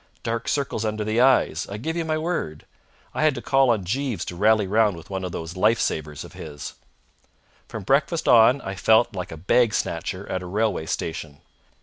Dark 0.23 0.47
circles 0.47 0.83
under 0.83 1.03
the 1.03 1.21
eyes 1.21 1.67
I 1.69 1.77
give 1.77 1.95
you 1.95 2.03
my 2.03 2.17
word! 2.17 2.65
I 3.13 3.21
had 3.21 3.35
to 3.35 3.41
call 3.43 3.69
on 3.69 3.83
Jeeves 3.85 4.25
to 4.25 4.35
rally 4.35 4.65
round 4.65 4.97
with 4.97 5.11
one 5.11 5.23
of 5.23 5.31
those 5.31 5.55
life 5.55 5.79
savers 5.79 6.23
of 6.23 6.33
his. 6.33 6.73
From 7.67 7.83
breakfast 7.83 8.27
on 8.27 8.61
I 8.61 8.73
felt 8.73 9.15
like 9.15 9.31
a 9.31 9.37
bag 9.37 9.75
snatcher 9.75 10.27
at 10.27 10.41
a 10.41 10.47
railway 10.47 10.87
station. 10.87 11.41